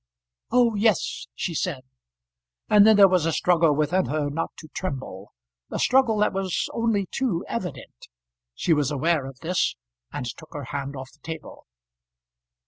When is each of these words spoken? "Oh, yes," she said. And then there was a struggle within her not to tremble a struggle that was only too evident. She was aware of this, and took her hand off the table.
"Oh, 0.49 0.73
yes," 0.73 1.27
she 1.35 1.53
said. 1.53 1.83
And 2.71 2.87
then 2.87 2.95
there 2.95 3.07
was 3.07 3.27
a 3.27 3.31
struggle 3.31 3.75
within 3.75 4.05
her 4.07 4.31
not 4.31 4.49
to 4.57 4.67
tremble 4.69 5.31
a 5.69 5.77
struggle 5.77 6.17
that 6.17 6.33
was 6.33 6.67
only 6.73 7.05
too 7.11 7.45
evident. 7.47 8.07
She 8.55 8.73
was 8.73 8.89
aware 8.89 9.27
of 9.27 9.41
this, 9.41 9.75
and 10.11 10.25
took 10.25 10.53
her 10.53 10.63
hand 10.73 10.95
off 10.95 11.11
the 11.11 11.19
table. 11.19 11.67